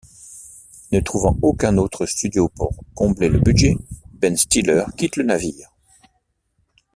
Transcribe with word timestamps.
Ne 0.91 0.99
trouvant 0.99 1.37
aucun 1.43 1.77
autre 1.77 2.07
studio 2.07 2.49
pour 2.49 2.71
combler 2.95 3.29
le 3.29 3.37
budget, 3.37 3.77
Ben 4.13 4.35
Stiller 4.35 4.85
quitte 4.97 5.15
le 5.15 5.23
navire. 5.25 5.69